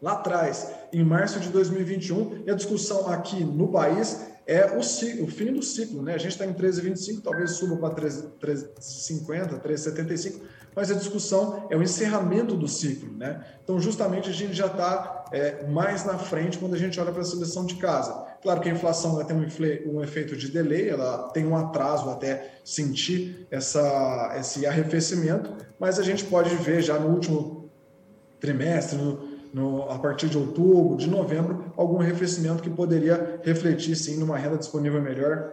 lá 0.00 0.12
atrás, 0.12 0.70
em 0.92 1.04
março 1.04 1.40
de 1.40 1.48
2021, 1.50 2.44
e 2.46 2.50
a 2.50 2.54
discussão 2.54 3.08
aqui 3.08 3.44
no 3.44 3.68
país 3.68 4.20
é 4.50 4.66
o, 4.66 4.80
o 4.80 5.28
fim 5.28 5.52
do 5.52 5.62
ciclo. 5.62 6.02
Né? 6.02 6.14
A 6.14 6.18
gente 6.18 6.32
está 6.32 6.44
em 6.44 6.52
13,25, 6.52 7.22
talvez 7.22 7.52
suba 7.52 7.76
para 7.76 8.08
13,50, 8.08 9.60
13,75, 9.60 10.40
mas 10.74 10.90
a 10.90 10.94
discussão 10.94 11.68
é 11.70 11.76
o 11.76 11.82
encerramento 11.82 12.56
do 12.56 12.66
ciclo. 12.66 13.16
Né? 13.16 13.44
Então, 13.62 13.78
justamente, 13.78 14.28
a 14.28 14.32
gente 14.32 14.52
já 14.52 14.66
está 14.66 15.24
é, 15.30 15.68
mais 15.68 16.04
na 16.04 16.18
frente 16.18 16.58
quando 16.58 16.74
a 16.74 16.78
gente 16.78 16.98
olha 16.98 17.12
para 17.12 17.22
a 17.22 17.24
seleção 17.24 17.64
de 17.64 17.76
casa. 17.76 18.26
Claro 18.42 18.60
que 18.60 18.68
a 18.68 18.72
inflação 18.72 19.14
vai 19.14 19.24
ter 19.24 19.34
um, 19.34 19.46
um, 19.94 20.02
efeito 20.02 20.36
de 20.36 20.50
delay, 20.50 20.88
ela 20.88 21.28
tem 21.28 21.46
um 21.46 21.56
atraso 21.56 22.10
até 22.10 22.54
sentir 22.64 23.46
essa, 23.52 24.34
esse 24.36 24.66
arrefecimento, 24.66 25.54
mas 25.78 25.96
a 25.96 26.02
gente 26.02 26.24
pode 26.24 26.52
ver 26.56 26.82
já 26.82 26.98
no 26.98 27.10
último 27.10 27.70
trimestre, 28.40 28.98
no, 28.98 29.29
no, 29.52 29.90
a 29.90 29.98
partir 29.98 30.28
de 30.28 30.38
outubro, 30.38 30.96
de 30.96 31.08
novembro, 31.08 31.72
algum 31.76 32.00
arrefecimento 32.00 32.62
que 32.62 32.70
poderia 32.70 33.40
refletir 33.42 33.96
sim 33.96 34.16
numa 34.16 34.36
renda 34.36 34.56
disponível 34.56 35.00
melhor 35.00 35.52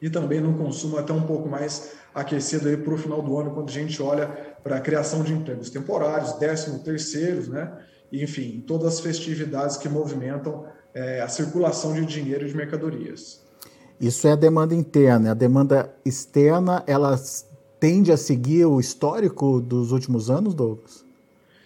e 0.00 0.10
também 0.10 0.40
num 0.40 0.52
consumo 0.56 0.98
até 0.98 1.12
um 1.12 1.22
pouco 1.22 1.48
mais 1.48 1.92
aquecido 2.14 2.68
aí 2.68 2.76
para 2.76 2.92
o 2.92 2.98
final 2.98 3.22
do 3.22 3.38
ano, 3.38 3.52
quando 3.52 3.70
a 3.70 3.72
gente 3.72 4.00
olha 4.02 4.26
para 4.62 4.76
a 4.76 4.80
criação 4.80 5.22
de 5.22 5.32
empregos 5.32 5.70
temporários, 5.70 6.34
décimo 6.34 6.78
terceiros, 6.80 7.48
né? 7.48 7.72
Enfim, 8.12 8.62
todas 8.66 8.94
as 8.94 9.00
festividades 9.00 9.76
que 9.76 9.88
movimentam 9.88 10.66
é, 10.94 11.20
a 11.20 11.28
circulação 11.28 11.92
de 11.92 12.04
dinheiro 12.04 12.44
e 12.44 12.48
de 12.48 12.56
mercadorias. 12.56 13.42
Isso 14.00 14.28
é 14.28 14.32
a 14.32 14.36
demanda 14.36 14.74
interna. 14.74 15.32
A 15.32 15.34
demanda 15.34 15.92
externa, 16.04 16.84
ela 16.86 17.18
tende 17.80 18.12
a 18.12 18.16
seguir 18.16 18.66
o 18.66 18.78
histórico 18.78 19.60
dos 19.60 19.90
últimos 19.90 20.30
anos, 20.30 20.54
Douglas? 20.54 21.04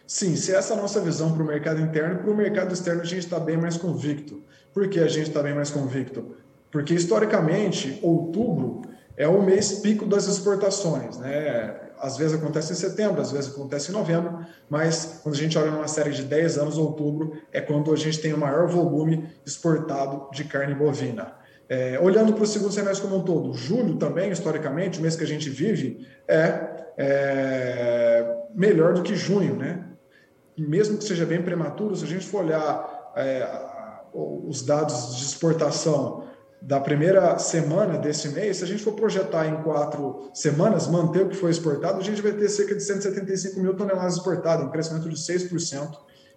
Sim, 0.09 0.37
se 0.37 0.55
essa 0.55 0.73
é 0.73 0.79
a 0.79 0.81
nossa 0.81 1.03
visão 1.03 1.35
para 1.35 1.43
o 1.43 1.47
mercado 1.47 1.83
interno, 1.83 2.21
para 2.21 2.31
o 2.31 2.35
mercado 2.35 2.73
externo 2.73 3.03
a 3.03 3.05
gente 3.05 3.27
está 3.27 3.39
bem 3.39 3.59
mais 3.59 3.77
convicto. 3.77 4.43
Por 4.73 4.89
que 4.89 4.99
a 5.01 5.07
gente 5.07 5.29
está 5.29 5.43
bem 5.43 5.55
mais 5.55 5.71
convicto? 5.71 6.35
Porque 6.71 6.95
historicamente, 6.95 7.99
outubro 8.03 8.81
é 9.19 9.29
o 9.29 9.43
mês 9.43 9.81
pico 9.81 10.07
das 10.07 10.27
exportações, 10.27 11.19
né? 11.19 11.79
Às 12.01 12.17
vezes 12.17 12.39
acontece 12.39 12.73
em 12.73 12.77
setembro, 12.77 13.21
às 13.21 13.33
vezes 13.33 13.51
acontece 13.51 13.91
em 13.91 13.93
novembro, 13.93 14.47
mas 14.71 15.21
quando 15.23 15.35
a 15.35 15.39
gente 15.39 15.59
olha 15.59 15.71
numa 15.71 15.89
série 15.89 16.13
de 16.13 16.23
10 16.23 16.57
anos, 16.57 16.79
outubro 16.79 17.43
é 17.53 17.61
quando 17.61 17.93
a 17.93 17.97
gente 17.97 18.19
tem 18.19 18.33
o 18.33 18.39
maior 18.39 18.67
volume 18.67 19.29
exportado 19.45 20.31
de 20.33 20.45
carne 20.45 20.75
bovina. 20.75 21.35
É, 21.69 22.01
olhando 22.01 22.33
para 22.33 22.45
o 22.45 22.47
segundo 22.47 22.73
semestre 22.73 23.07
como 23.07 23.21
um 23.21 23.25
todo, 23.25 23.53
julho 23.53 23.97
também, 23.97 24.31
historicamente, 24.31 25.01
o 25.01 25.03
mês 25.03 25.17
que 25.17 25.25
a 25.25 25.27
gente 25.27 25.51
vive, 25.51 26.09
é, 26.27 26.95
é 26.97 28.37
melhor 28.55 28.95
do 28.95 29.03
que 29.03 29.15
junho, 29.15 29.55
né? 29.55 29.85
Mesmo 30.59 30.99
que 30.99 31.05
seja 31.05 31.25
bem 31.27 31.43
prematuro, 31.43 31.97
se 31.97 32.05
a 32.05 32.09
gente 32.09 32.27
for 32.27 32.45
olhar 32.45 33.13
é, 33.17 33.47
os 34.13 34.63
dados 34.63 35.17
de 35.17 35.25
exportação 35.25 36.25
da 36.61 36.81
primeira 36.81 37.39
semana 37.39 37.99
desse 37.99 38.29
mês, 38.31 38.57
se 38.57 38.65
a 38.65 38.67
gente 38.67 38.83
for 38.83 38.93
projetar 38.93 39.47
em 39.47 39.63
quatro 39.63 40.31
semanas, 40.35 40.89
manter 40.89 41.23
o 41.23 41.29
que 41.29 41.37
foi 41.37 41.51
exportado, 41.51 42.01
a 42.01 42.03
gente 42.03 42.21
vai 42.21 42.33
ter 42.33 42.49
cerca 42.49 42.75
de 42.75 42.83
175 42.83 43.61
mil 43.61 43.75
toneladas 43.75 44.15
exportadas, 44.15 44.67
um 44.67 44.71
crescimento 44.71 45.09
de 45.09 45.17
6% 45.17 45.89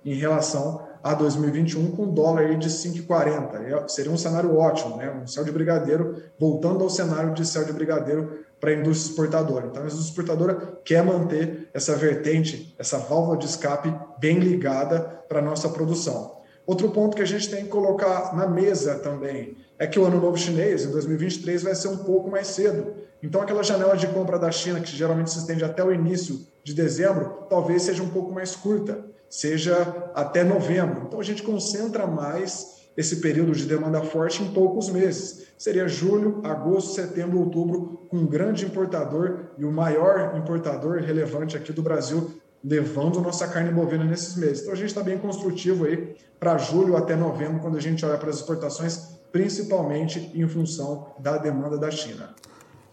em 0.06 0.16
relação 0.16 0.88
a 1.04 1.14
2021, 1.14 1.92
com 1.92 2.14
dólar 2.14 2.58
de 2.58 2.70
5,40. 2.70 3.56
É, 3.56 3.88
seria 3.88 4.12
um 4.12 4.18
cenário 4.18 4.56
ótimo, 4.56 4.98
né? 4.98 5.12
um 5.12 5.28
céu 5.28 5.44
de 5.44 5.52
brigadeiro, 5.52 6.22
voltando 6.40 6.84
ao 6.84 6.90
cenário 6.90 7.34
de 7.34 7.46
céu 7.46 7.64
de 7.66 7.74
brigadeiro 7.74 8.46
para 8.62 8.70
a 8.70 8.76
indústria 8.76 9.10
exportadora. 9.10 9.66
Então, 9.66 9.82
a 9.82 9.86
indústria 9.86 10.10
exportadora 10.10 10.80
quer 10.86 11.04
manter 11.04 11.68
essa 11.74 11.96
vertente, 11.96 12.76
essa 12.78 13.00
válvula 13.00 13.38
de 13.38 13.48
escape 13.48 13.92
bem 14.20 14.38
ligada 14.38 15.00
para 15.28 15.40
a 15.40 15.42
nossa 15.42 15.68
produção. 15.68 16.40
Outro 16.66 16.90
ponto 16.92 17.18
que 17.18 17.24
a 17.24 17.26
gente 17.26 17.50
tem 17.50 17.64
que 17.64 17.70
colocar 17.70 18.36
na 18.36 18.48
mesa 18.48 19.00
também 19.00 19.58
é 19.80 19.88
que 19.88 20.00
o 20.00 20.06
Ano 20.06 20.22
Novo 20.22 20.38
Chinês, 20.38 20.86
em 20.86 20.92
2023, 20.92 21.64
vai 21.64 21.74
ser 21.74 21.88
um 21.88 21.98
pouco 21.98 22.30
mais 22.30 22.48
cedo. 22.48 22.94
Então, 23.24 23.42
aquela 23.42 23.64
janela 23.64 23.98
de 23.98 24.08
compra 24.08 24.38
da 24.38 24.52
China, 24.52 24.80
que 24.80 24.96
geralmente 24.96 25.32
se 25.32 25.40
estende 25.40 25.66
até 25.66 25.84
o 25.84 25.92
início 25.92 26.46
de 26.64 26.76
dezembro, 26.76 27.48
talvez 27.50 27.82
seja 27.82 28.04
um 28.04 28.10
pouco 28.10 28.32
mais 28.32 28.56
curta, 28.56 29.04
seja 29.28 30.12
até 30.14 30.44
novembro. 30.44 31.06
Então, 31.08 31.20
a 31.20 31.24
gente 31.24 31.42
concentra 31.42 32.06
mais 32.06 32.81
esse 32.96 33.18
período 33.18 33.54
de 33.54 33.66
demanda 33.66 34.02
forte 34.02 34.44
em 34.44 34.52
poucos 34.52 34.90
meses. 34.90 35.48
Seria 35.58 35.88
julho, 35.88 36.42
agosto, 36.44 36.94
setembro, 36.94 37.40
outubro, 37.40 38.08
com 38.10 38.18
um 38.18 38.26
grande 38.26 38.66
importador 38.66 39.52
e 39.58 39.66
o 39.66 39.72
maior 39.72 40.38
importador 40.38 41.02
relevante 41.02 41.56
aqui 41.56 41.72
do 41.72 41.82
Brasil, 41.82 42.32
levando 42.64 43.22
nossa 43.22 43.48
carne 43.48 43.72
bovina 43.72 44.04
nesses 44.04 44.36
meses. 44.36 44.62
Então 44.62 44.74
a 44.74 44.78
gente 44.78 44.88
está 44.88 45.04
bem 45.04 45.18
construtivo 45.18 45.86
aí 45.86 46.16
para 46.40 46.58
julho 46.58 46.98
até 46.98 47.16
novembro, 47.16 47.60
quando 47.60 47.78
a 47.78 47.82
gente 47.82 48.06
olha 48.06 48.18
para 48.18 48.30
as 48.30 48.38
exportações, 48.38 49.20
principalmente 49.32 50.32
em 50.34 50.48
função 50.48 51.08
da 51.20 51.38
demanda 51.38 51.78
da 51.78 51.90
China. 51.90 52.36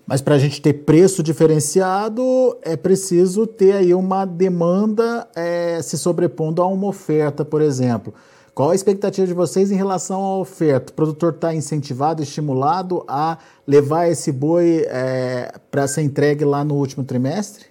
Mas 0.07 0.23
para 0.23 0.37
a 0.37 0.39
gente 0.39 0.63
ter 0.63 0.73
preço 0.73 1.23
diferenciado, 1.23 2.57
é 2.63 2.77
preciso 2.77 3.47
ter 3.47 3.73
aí 3.73 3.93
uma 3.93 4.25
demanda 4.25 5.29
é, 5.37 5.83
se 5.83 5.99
sobrepondo 5.99 6.63
a 6.63 6.67
uma 6.67 6.87
oferta, 6.87 7.45
por 7.45 7.61
exemplo. 7.61 8.15
Qual 8.59 8.73
a 8.73 8.75
expectativa 8.75 9.25
de 9.25 9.33
vocês 9.33 9.71
em 9.71 9.77
relação 9.77 10.21
à 10.21 10.37
oferta? 10.37 10.91
O 10.91 10.95
produtor 10.97 11.33
está 11.33 11.55
incentivado, 11.55 12.25
estimulado 12.25 13.05
a 13.07 13.39
levar 13.65 14.09
esse 14.09 14.33
boi 14.33 14.85
é, 14.89 15.53
para 15.71 15.87
ser 15.87 16.03
entregue 16.03 16.45
lá 16.45 16.65
no 16.65 16.75
último 16.75 17.05
trimestre? 17.05 17.67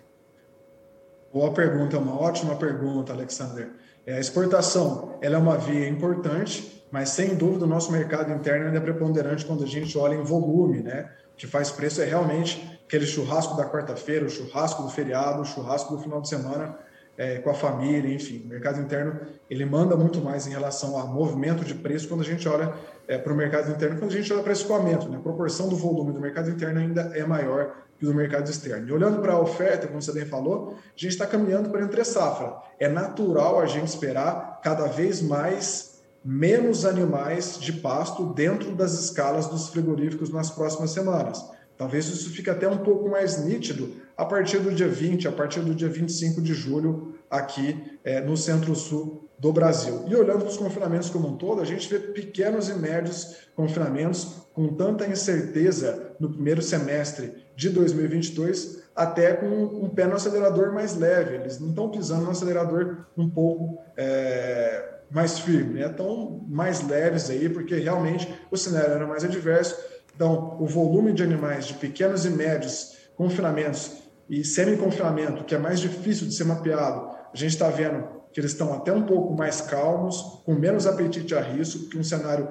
Boa 1.33 1.51
pergunta, 1.51 1.97
uma 1.97 2.17
ótima 2.17 2.55
pergunta, 2.55 3.11
Alexander. 3.11 3.69
É, 4.05 4.13
a 4.13 4.19
exportação 4.21 5.17
ela 5.21 5.35
é 5.35 5.37
uma 5.37 5.57
via 5.57 5.89
importante, 5.89 6.81
mas 6.89 7.09
sem 7.09 7.35
dúvida 7.35 7.65
o 7.65 7.67
nosso 7.67 7.91
mercado 7.91 8.31
interno 8.31 8.67
ainda 8.67 8.77
é 8.77 8.79
preponderante 8.79 9.45
quando 9.45 9.65
a 9.65 9.67
gente 9.67 9.97
olha 9.97 10.15
em 10.15 10.23
volume, 10.23 10.83
né? 10.83 11.09
O 11.33 11.35
que 11.35 11.47
faz 11.47 11.69
preço 11.69 12.01
é 12.01 12.05
realmente 12.05 12.79
aquele 12.85 13.05
churrasco 13.05 13.57
da 13.57 13.69
quarta-feira, 13.69 14.25
o 14.25 14.29
churrasco 14.29 14.83
do 14.83 14.89
feriado, 14.89 15.41
o 15.41 15.45
churrasco 15.45 15.97
do 15.97 16.01
final 16.01 16.21
de 16.21 16.29
semana 16.29 16.77
é, 17.17 17.39
com 17.39 17.49
a 17.49 17.53
família, 17.53 18.13
enfim. 18.13 18.43
O 18.45 18.49
mercado 18.49 18.79
interno 18.79 19.19
ele 19.49 19.65
manda 19.65 19.95
muito 19.95 20.21
mais 20.21 20.45
em 20.45 20.51
relação 20.51 20.97
a 20.97 21.05
movimento 21.05 21.65
de 21.65 21.73
preço 21.73 22.07
quando 22.07 22.21
a 22.21 22.23
gente 22.23 22.47
olha 22.47 22.73
é, 23.07 23.17
para 23.17 23.33
o 23.33 23.35
mercado 23.35 23.71
interno, 23.71 23.97
quando 23.97 24.11
a 24.11 24.15
gente 24.15 24.31
olha 24.31 24.43
para 24.43 24.53
escoamento. 24.53 25.09
Né? 25.09 25.17
A 25.17 25.21
proporção 25.21 25.67
do 25.67 25.75
volume 25.75 26.13
do 26.13 26.21
mercado 26.21 26.49
interno 26.49 26.79
ainda 26.79 27.11
é 27.15 27.25
maior 27.25 27.73
que 27.97 28.05
do 28.05 28.13
mercado 28.13 28.47
externo. 28.49 28.87
E 28.87 28.91
olhando 28.91 29.19
para 29.19 29.33
a 29.33 29.39
oferta, 29.39 29.87
como 29.87 29.99
você 29.99 30.11
bem 30.11 30.25
falou, 30.25 30.75
a 30.75 30.91
gente 30.95 31.13
está 31.13 31.25
caminhando 31.25 31.69
para 31.69 31.81
entre 31.81 32.03
safra. 32.05 32.55
É 32.79 32.87
natural 32.87 33.59
a 33.59 33.65
gente 33.65 33.87
esperar 33.87 34.61
cada 34.63 34.85
vez 34.85 35.19
mais 35.19 35.97
menos 36.23 36.85
animais 36.85 37.57
de 37.59 37.73
pasto 37.73 38.33
dentro 38.33 38.75
das 38.75 38.93
escalas 38.93 39.47
dos 39.47 39.69
frigoríficos 39.69 40.29
nas 40.29 40.51
próximas 40.51 40.91
semanas. 40.91 41.43
Talvez 41.77 42.07
isso 42.07 42.29
fique 42.31 42.49
até 42.49 42.67
um 42.67 42.79
pouco 42.79 43.09
mais 43.09 43.43
nítido 43.43 43.95
a 44.17 44.25
partir 44.25 44.57
do 44.57 44.71
dia 44.71 44.87
20, 44.87 45.27
a 45.27 45.31
partir 45.31 45.59
do 45.59 45.75
dia 45.75 45.87
25 45.87 46.41
de 46.41 46.53
julho, 46.53 47.15
aqui 47.29 47.99
é, 48.03 48.19
no 48.19 48.35
centro-sul 48.35 49.29
do 49.37 49.53
Brasil. 49.53 50.05
E 50.07 50.15
olhando 50.15 50.39
para 50.39 50.49
os 50.49 50.57
confinamentos 50.57 51.09
como 51.11 51.27
um 51.27 51.37
todo, 51.37 51.61
a 51.61 51.65
gente 51.65 51.87
vê 51.87 51.99
pequenos 51.99 52.67
e 52.69 52.73
médios 52.73 53.35
confinamentos 53.55 54.47
com 54.53 54.69
tanta 54.69 55.05
incerteza 55.05 56.15
no 56.19 56.31
primeiro 56.31 56.63
semestre 56.63 57.31
de 57.55 57.69
2022, 57.69 58.83
até 58.95 59.33
com 59.33 59.45
um 59.45 59.89
pé 59.89 60.07
no 60.07 60.15
acelerador 60.15 60.73
mais 60.73 60.95
leve. 60.95 61.35
Eles 61.35 61.59
não 61.59 61.69
estão 61.69 61.91
pisando 61.91 62.23
no 62.23 62.31
acelerador 62.31 63.05
um 63.15 63.29
pouco 63.29 63.77
é, 63.95 64.95
mais 65.11 65.37
firme, 65.37 65.79
né? 65.79 65.85
estão 65.85 66.43
mais 66.47 66.81
leves 66.87 67.29
aí, 67.29 67.47
porque 67.47 67.75
realmente 67.75 68.27
o 68.49 68.57
cenário 68.57 68.93
era 68.93 69.05
mais 69.05 69.23
adverso. 69.23 69.77
Então, 70.15 70.57
o 70.59 70.65
volume 70.65 71.13
de 71.13 71.21
animais 71.21 71.67
de 71.67 71.75
pequenos 71.75 72.25
e 72.25 72.31
médios 72.31 72.97
confinamentos 73.15 74.06
e 74.29 74.43
semi-confinamento, 74.43 75.43
que 75.43 75.55
é 75.55 75.57
mais 75.57 75.79
difícil 75.79 76.27
de 76.27 76.33
ser 76.33 76.43
mapeado, 76.43 77.09
a 77.33 77.37
gente 77.37 77.51
está 77.51 77.69
vendo 77.69 78.17
que 78.31 78.39
eles 78.39 78.51
estão 78.51 78.73
até 78.73 78.91
um 78.91 79.03
pouco 79.03 79.33
mais 79.33 79.61
calmos, 79.61 80.41
com 80.45 80.53
menos 80.53 80.85
apetite 80.85 81.33
a 81.33 81.41
risco, 81.41 81.89
que 81.89 81.97
um 81.97 82.03
cenário 82.03 82.47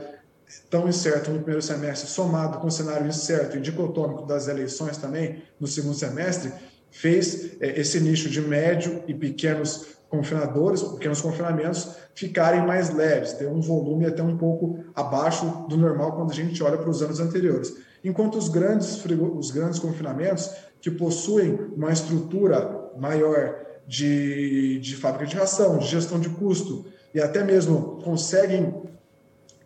tão 0.71 0.89
incerto 0.89 1.31
no 1.31 1.39
primeiro 1.39 1.63
semestre, 1.63 2.09
somado 2.09 2.59
com 2.59 2.69
o 2.69 2.71
cenário 2.71 3.07
incerto 3.07 3.57
e 3.57 3.61
dicotômico 3.61 4.27
das 4.27 4.49
eleições 4.49 4.97
também 4.97 5.43
no 5.61 5.67
segundo 5.67 5.95
semestre, 5.95 6.53
fez 6.91 7.61
é, 7.61 7.81
esse 7.81 8.01
nicho 8.01 8.29
de 8.31 8.41
médio 8.41 9.03
e 9.07 9.15
pequenos 9.15 9.97
confinadores, 10.09 10.83
pequenos 10.83 11.21
confinamentos, 11.21 11.97
ficarem 12.15 12.65
mais 12.65 12.95
leves, 12.95 13.33
ter 13.33 13.49
um 13.49 13.61
volume 13.61 14.07
até 14.07 14.23
um 14.23 14.37
pouco 14.37 14.85
abaixo 14.95 15.67
do 15.69 15.77
normal 15.77 16.13
quando 16.13 16.31
a 16.31 16.35
gente 16.35 16.63
olha 16.63 16.79
para 16.79 16.89
os 16.89 17.03
anos 17.03 17.19
anteriores. 17.19 17.77
Enquanto 18.05 18.39
os 18.39 18.49
grandes, 18.49 19.05
os 19.05 19.51
grandes 19.51 19.81
confinamentos 19.81 20.51
que 20.87 20.91
possuem 20.93 21.59
uma 21.77 21.91
estrutura 21.91 22.93
maior 22.97 23.57
de, 23.89 24.79
de 24.79 24.95
fábrica 24.95 25.27
de 25.27 25.35
ração, 25.35 25.79
de 25.79 25.87
gestão 25.89 26.21
de 26.21 26.29
custo, 26.29 26.87
e 27.13 27.21
até 27.21 27.43
mesmo 27.43 28.01
conseguem 28.05 28.73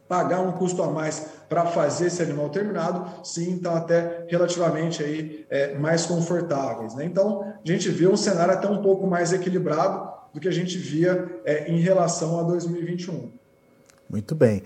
pagar 0.08 0.40
um 0.40 0.52
custo 0.52 0.82
a 0.82 0.90
mais 0.90 1.26
para 1.46 1.66
fazer 1.66 2.06
esse 2.06 2.22
animal 2.22 2.48
terminado, 2.48 3.22
sim, 3.22 3.56
estão 3.56 3.74
até 3.74 4.24
relativamente 4.28 5.02
aí, 5.02 5.44
é, 5.50 5.74
mais 5.74 6.06
confortáveis. 6.06 6.94
Né? 6.94 7.04
Então, 7.04 7.42
a 7.42 7.70
gente 7.70 7.90
vê 7.90 8.08
um 8.08 8.16
cenário 8.16 8.54
até 8.54 8.66
um 8.66 8.80
pouco 8.80 9.06
mais 9.06 9.30
equilibrado 9.34 10.10
do 10.32 10.40
que 10.40 10.48
a 10.48 10.52
gente 10.52 10.78
via 10.78 11.42
é, 11.44 11.70
em 11.70 11.80
relação 11.80 12.40
a 12.40 12.44
2021. 12.44 13.30
Muito 14.08 14.34
bem. 14.34 14.62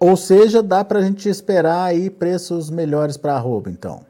Ou 0.00 0.16
seja, 0.16 0.60
dá 0.60 0.82
para 0.82 0.98
a 0.98 1.02
gente 1.02 1.28
esperar 1.28 1.84
aí 1.84 2.10
preços 2.10 2.68
melhores 2.68 3.16
para 3.16 3.34
a 3.34 3.36
arroba, 3.36 3.70
então? 3.70 4.07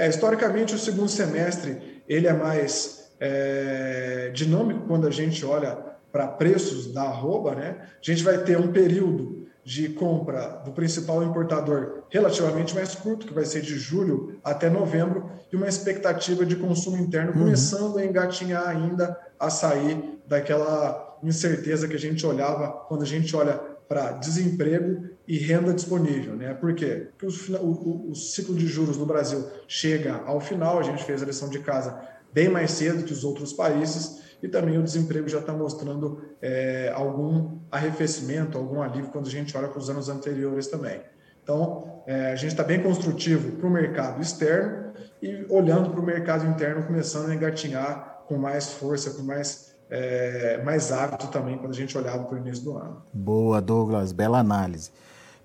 É, 0.00 0.08
historicamente, 0.08 0.74
o 0.74 0.78
segundo 0.78 1.10
semestre 1.10 2.02
ele 2.08 2.26
é 2.26 2.32
mais 2.32 3.10
é, 3.20 4.30
dinâmico 4.32 4.86
quando 4.86 5.06
a 5.06 5.10
gente 5.10 5.44
olha 5.44 5.76
para 6.10 6.26
preços 6.26 6.90
da 6.90 7.02
arroba, 7.02 7.54
né? 7.54 7.76
A 7.82 7.86
gente 8.00 8.24
vai 8.24 8.38
ter 8.38 8.58
um 8.58 8.72
período 8.72 9.46
de 9.62 9.90
compra 9.90 10.62
do 10.64 10.72
principal 10.72 11.22
importador 11.22 12.04
relativamente 12.08 12.74
mais 12.74 12.94
curto, 12.94 13.26
que 13.26 13.34
vai 13.34 13.44
ser 13.44 13.60
de 13.60 13.78
julho 13.78 14.38
até 14.42 14.70
novembro, 14.70 15.30
e 15.52 15.56
uma 15.56 15.68
expectativa 15.68 16.46
de 16.46 16.56
consumo 16.56 16.96
interno 16.96 17.32
uhum. 17.32 17.40
começando 17.40 17.98
a 17.98 18.04
engatinhar 18.04 18.66
ainda 18.68 19.14
a 19.38 19.50
sair 19.50 20.18
daquela 20.26 21.18
incerteza 21.22 21.86
que 21.86 21.96
a 21.96 22.00
gente 22.00 22.26
olhava 22.26 22.68
quando 22.88 23.02
a 23.02 23.06
gente 23.06 23.36
olha 23.36 23.60
para 23.86 24.12
desemprego 24.12 25.09
e 25.26 25.38
renda 25.38 25.72
disponível. 25.72 26.34
Né? 26.34 26.52
Por 26.54 26.74
quê? 26.74 27.08
Porque 27.16 27.52
o, 27.54 27.64
o, 27.64 28.10
o, 28.10 28.14
ciclo 28.14 28.54
de 28.54 28.66
juros 28.66 28.96
no 28.96 29.06
Brasil 29.06 29.46
chega 29.68 30.22
ao 30.26 30.40
final, 30.40 30.78
a 30.78 30.82
gente 30.82 31.04
fez 31.04 31.22
a 31.22 31.26
lição 31.26 31.48
de 31.48 31.60
casa 31.60 32.00
bem 32.32 32.48
mais 32.48 32.72
cedo 32.72 33.04
que 33.04 33.12
os 33.12 33.24
outros 33.24 33.52
países, 33.52 34.20
e 34.42 34.48
também 34.48 34.78
o 34.78 34.82
desemprego 34.82 35.28
já 35.28 35.38
está 35.38 35.52
mostrando 35.52 36.22
é, 36.40 36.90
algum 36.94 37.58
arrefecimento, 37.70 38.56
algum 38.56 38.80
alívio 38.80 39.10
quando 39.10 39.26
a 39.26 39.30
gente 39.30 39.56
olha 39.56 39.68
para 39.68 39.78
os 39.78 39.90
anos 39.90 40.08
anteriores 40.08 40.66
também. 40.66 41.00
Então, 41.42 42.02
é, 42.06 42.32
a 42.32 42.36
gente 42.36 42.52
está 42.52 42.62
bem 42.62 42.82
construtivo 42.82 43.52
para 43.52 43.66
o 43.66 43.70
mercado 43.70 44.22
externo 44.22 44.92
e 45.20 45.44
olhando 45.48 45.90
para 45.90 46.00
o 46.00 46.02
mercado 46.02 46.46
interno, 46.46 46.84
começando 46.84 47.30
a 47.30 47.34
engatinhar 47.34 48.22
com 48.26 48.38
mais 48.38 48.72
força, 48.72 49.10
com 49.10 49.22
mais 49.22 49.70
é, 49.90 50.62
mais 50.64 50.92
hábito 50.92 51.26
também 51.28 51.58
quando 51.58 51.72
a 51.72 51.76
gente 51.76 51.96
olhava 51.98 52.22
para 52.24 52.36
o 52.36 52.38
início 52.38 52.64
do 52.64 52.78
ano. 52.78 53.02
Boa, 53.12 53.60
Douglas, 53.60 54.12
bela 54.12 54.38
análise. 54.38 54.90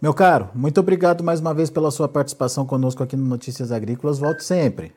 Meu 0.05 0.13
caro, 0.13 0.49
muito 0.53 0.79
obrigado 0.79 1.23
mais 1.23 1.39
uma 1.39 1.51
vez 1.51 1.71
pela 1.71 1.89
sua 1.89 2.07
participação 2.07 2.63
conosco 2.63 3.01
aqui 3.01 3.15
no 3.15 3.25
Notícias 3.25 3.71
Agrícolas. 3.71 4.19
Volte 4.19 4.43
sempre. 4.43 4.93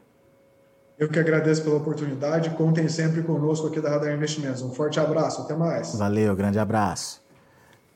Eu 0.98 1.08
que 1.08 1.18
agradeço 1.18 1.62
pela 1.62 1.76
oportunidade. 1.76 2.50
Contem 2.50 2.86
sempre 2.90 3.22
conosco 3.22 3.68
aqui 3.68 3.80
da 3.80 3.88
Radar 3.88 4.12
Investimentos. 4.12 4.60
Um 4.60 4.68
forte 4.68 5.00
abraço. 5.00 5.40
Até 5.40 5.56
mais. 5.56 5.94
Valeu, 5.94 6.36
grande 6.36 6.58
abraço. 6.58 7.22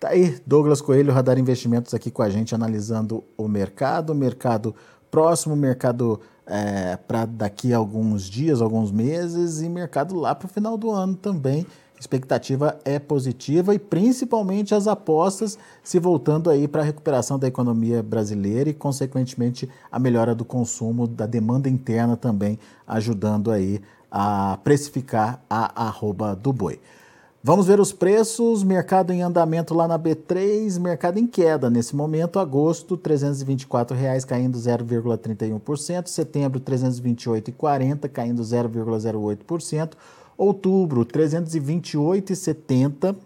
Tá 0.01 0.09
aí, 0.09 0.41
Douglas 0.47 0.81
Coelho, 0.81 1.13
Radar 1.13 1.39
Investimentos, 1.39 1.93
aqui 1.93 2.11
com 2.11 2.23
a 2.23 2.31
gente, 2.31 2.55
analisando 2.55 3.23
o 3.37 3.47
mercado, 3.47 4.15
mercado 4.15 4.75
próximo, 5.11 5.55
mercado 5.55 6.19
é, 6.47 6.97
para 6.97 7.27
daqui 7.27 7.75
a 7.75 7.77
alguns 7.77 8.23
dias, 8.23 8.63
alguns 8.63 8.91
meses, 8.91 9.61
e 9.61 9.69
mercado 9.69 10.15
lá 10.15 10.35
para 10.35 10.47
o 10.47 10.49
final 10.49 10.79
do 10.79 10.91
ano 10.91 11.15
também. 11.15 11.67
Expectativa 12.03 12.77
é 12.85 12.99
positiva 12.99 13.73
e 13.73 13.79
principalmente 13.79 14.75
as 14.75 14.89
apostas 14.89 15.57
se 15.85 16.01
voltando 16.01 16.51
aí 16.51 16.67
para 16.67 16.83
a 16.83 16.85
recuperação 16.85 17.39
da 17.39 17.47
economia 17.47 18.03
brasileira 18.03 18.69
e, 18.69 18.75
consequentemente, 18.75 19.69
a 19.91 20.01
melhora 20.01 20.35
do 20.35 20.45
consumo, 20.45 21.07
da 21.07 21.27
demanda 21.27 21.69
interna 21.69 22.17
também, 22.17 22.59
ajudando 22.87 23.53
aí 23.53 23.81
a 24.11 24.59
precificar 24.65 25.41
a 25.49 25.87
arroba 25.87 26.35
do 26.35 26.53
boi. 26.53 26.81
Vamos 27.45 27.67
ver 27.67 27.79
os 27.79 27.93
preços, 27.93 28.63
mercado 28.63 29.13
em 29.13 29.23
andamento 29.23 29.73
lá 29.73 29.87
na 29.87 29.99
B3, 29.99 30.79
mercado 30.81 31.19
em 31.19 31.27
queda 31.27 31.71
nesse 31.71 31.95
momento, 31.95 32.39
agosto 32.39 32.97
324 32.97 33.97
reais, 33.97 34.25
caindo 34.25 34.59
0,31%, 34.59 36.07
setembro 36.07 36.61
R$ 36.61 36.77
328,40 36.77 38.09
caindo 38.09 38.43
0,08%, 38.43 39.93
outubro 40.37 41.03
R$ 41.03 41.07
328,70 41.07 43.17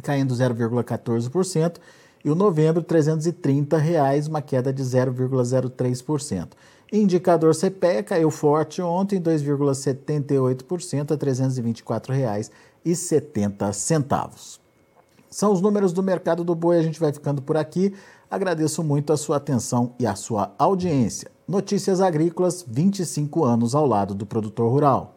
caindo 0.00 0.32
0,14% 0.34 1.76
e 2.24 2.30
o 2.30 2.34
novembro 2.34 2.82
330 2.82 3.76
reais, 3.76 4.26
uma 4.28 4.40
queda 4.40 4.72
de 4.72 4.82
0,03%. 4.82 6.48
Indicador 6.92 7.54
CPE 7.54 8.02
caiu 8.04 8.30
forte 8.30 8.80
ontem, 8.80 9.20
2,78% 9.20 11.10
a 11.10 11.14
R$ 11.14 11.20
324,70. 12.84 14.58
São 15.30 15.52
os 15.52 15.60
números 15.62 15.92
do 15.92 16.02
mercado 16.02 16.42
do 16.44 16.54
boi, 16.54 16.78
a 16.78 16.82
gente 16.82 17.00
vai 17.00 17.12
ficando 17.12 17.40
por 17.40 17.56
aqui. 17.56 17.94
Agradeço 18.30 18.84
muito 18.84 19.10
a 19.12 19.16
sua 19.16 19.38
atenção 19.38 19.94
e 19.98 20.06
a 20.06 20.14
sua 20.14 20.54
audiência. 20.58 21.30
Notícias 21.48 22.02
Agrícolas, 22.02 22.62
25 22.68 23.42
anos 23.44 23.74
ao 23.74 23.86
lado 23.86 24.14
do 24.14 24.26
produtor 24.26 24.70
rural. 24.70 25.16